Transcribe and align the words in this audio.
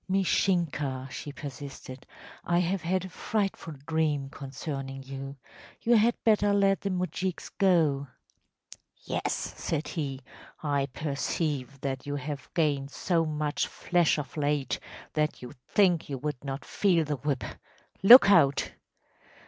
‚ÄĚ 0.09 0.19
‚ÄúMishinka,‚ÄĚ 0.21 1.11
she 1.11 1.31
persisted, 1.31 2.07
“I 2.43 2.57
have 2.57 2.81
had 2.81 3.05
a 3.05 3.09
frightful 3.09 3.75
dream 3.85 4.29
concerning 4.31 5.03
you. 5.03 5.37
You 5.83 5.95
had 5.95 6.15
better 6.23 6.53
let 6.55 6.81
the 6.81 6.89
moujiks 6.89 7.51
go.‚ÄĚ 7.59 8.07
‚ÄúYes,‚ÄĚ 9.21 9.29
said 9.29 9.87
he; 9.89 10.19
“I 10.63 10.87
perceive 10.91 11.79
that 11.81 12.07
you 12.07 12.15
have 12.15 12.49
gained 12.55 12.89
so 12.89 13.27
much 13.27 13.67
flesh 13.67 14.17
of 14.17 14.35
late 14.35 14.79
that 15.13 15.43
you 15.43 15.53
think 15.67 16.09
you 16.09 16.17
would 16.17 16.43
not 16.43 16.65
feel 16.65 17.05
the 17.05 17.17
whip. 17.17 17.43
Lookout! 18.01 18.71